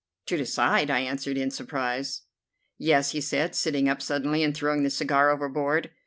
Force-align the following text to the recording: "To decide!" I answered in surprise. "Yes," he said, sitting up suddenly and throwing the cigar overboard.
"To 0.25 0.35
decide!" 0.37 0.89
I 0.89 1.01
answered 1.01 1.37
in 1.37 1.51
surprise. 1.51 2.21
"Yes," 2.79 3.11
he 3.11 3.21
said, 3.21 3.53
sitting 3.53 3.87
up 3.87 4.01
suddenly 4.01 4.41
and 4.41 4.57
throwing 4.57 4.81
the 4.81 4.89
cigar 4.89 5.29
overboard. 5.29 5.91